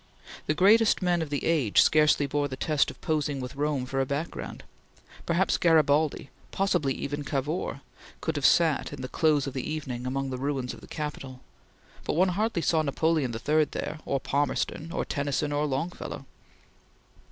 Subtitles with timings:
[0.47, 3.99] The greatest men of the age scarcely bore the test of posing with Rome for
[4.01, 4.63] a background.
[5.27, 7.81] Perhaps Garibaldi possibly even Cavour
[8.19, 11.41] could have sat "in the close of the evening, among the ruins of the Capitol,"
[12.03, 16.25] but one hardly saw Napoleon III there, or Palmerston or Tennyson or Longfellow.